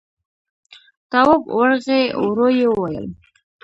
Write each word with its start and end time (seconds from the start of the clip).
تواب 1.11 1.43
ورغی، 1.57 2.01
ورو 2.21 2.47
يې 2.59 2.67
وويل: 2.71 3.05